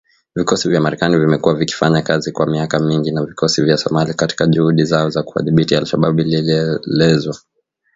[0.35, 4.83] Vikosi vya Marekani vimekuwa vikifanya kazi kwa miaka mingi na vikosi vya Somalia katika juhudi
[4.85, 7.37] zao za kuwadhibiti al-Shabaab ilielezewa.